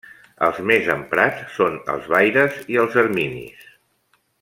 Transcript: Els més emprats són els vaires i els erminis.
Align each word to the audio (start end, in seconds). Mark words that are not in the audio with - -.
Els 0.45 0.61
més 0.69 0.89
emprats 0.93 1.43
són 1.59 1.77
els 1.95 2.09
vaires 2.15 2.59
i 2.77 2.83
els 2.85 3.01
erminis. 3.07 3.73